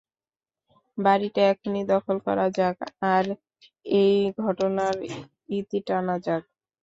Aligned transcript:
বাড়িটা 0.97 1.41
এখনই 1.51 1.83
দখল 1.91 2.17
করা 2.25 2.45
যাক 2.57 2.77
আর 3.13 3.25
এই 3.99 4.13
ঘটনার 4.39 4.95
ইতি 5.57 5.79
টানা 5.87 6.15
যাক। 6.25 6.43